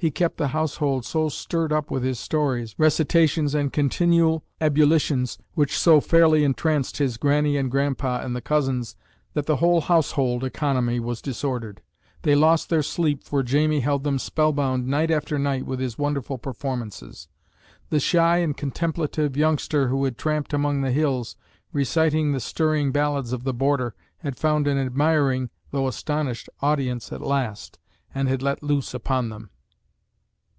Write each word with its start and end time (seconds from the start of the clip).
He 0.00 0.12
kept 0.12 0.36
the 0.36 0.48
household 0.54 1.04
so 1.04 1.28
stirred 1.28 1.72
up 1.72 1.90
with 1.90 2.04
his 2.04 2.20
stories, 2.20 2.76
recitations 2.78 3.52
and 3.52 3.72
continual 3.72 4.44
ebullitions, 4.60 5.38
which 5.54 5.76
so 5.76 6.00
fairly 6.00 6.44
entranced 6.44 6.98
his 6.98 7.16
Grannie 7.16 7.56
and 7.56 7.68
Grandpa 7.68 8.20
and 8.22 8.36
the 8.36 8.40
cousins, 8.40 8.94
that 9.34 9.46
the 9.46 9.56
whole 9.56 9.80
household 9.80 10.44
economy 10.44 11.00
was 11.00 11.20
disordered. 11.20 11.82
They 12.22 12.36
lost 12.36 12.68
their 12.68 12.84
sleep, 12.84 13.24
for 13.24 13.42
"Jamie" 13.42 13.80
held 13.80 14.04
them 14.04 14.20
spellbound 14.20 14.86
night 14.86 15.10
after 15.10 15.36
night 15.36 15.66
with 15.66 15.80
his 15.80 15.98
wonderful 15.98 16.38
performances. 16.38 17.26
The 17.90 17.98
shy 17.98 18.36
and 18.36 18.56
contemplative 18.56 19.36
youngster 19.36 19.88
who 19.88 20.04
had 20.04 20.16
tramped 20.16 20.52
among 20.52 20.80
the 20.82 20.92
hills, 20.92 21.34
reciting 21.72 22.30
the 22.30 22.38
stirring 22.38 22.92
ballads 22.92 23.32
of 23.32 23.42
the 23.42 23.52
border, 23.52 23.96
had 24.18 24.36
found 24.36 24.68
an 24.68 24.78
admiring 24.78 25.50
tho 25.72 25.88
astonished 25.88 26.48
audience 26.62 27.10
at 27.10 27.20
last, 27.20 27.80
and 28.14 28.28
had 28.28 28.42
let 28.42 28.62
loose 28.62 28.94
upon 28.94 29.30
them. 29.30 29.50